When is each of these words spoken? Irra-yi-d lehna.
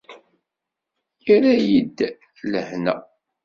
Irra-yi-d 1.31 1.97
lehna. 2.51 2.95